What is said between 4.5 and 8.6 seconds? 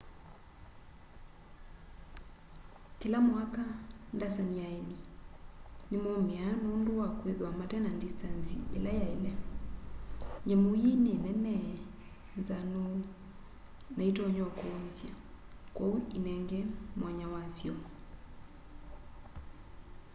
ya aeni nimomíaa nundu wa kwithwa mate na ndistanzi